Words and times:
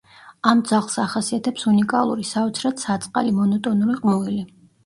ამ 0.51 0.63
ძაღლს 0.69 0.95
ახასიათებს 1.03 1.67
უნიკალური, 1.73 2.27
საოცრად 2.31 2.83
საწყალი, 2.87 3.35
მონოტონური 3.43 3.99
ყმუილი. 4.03 4.43